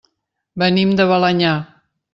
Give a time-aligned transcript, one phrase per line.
[0.63, 1.57] Venim de Balenyà.